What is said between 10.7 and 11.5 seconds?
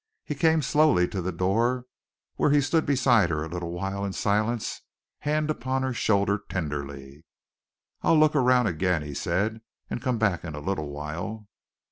while."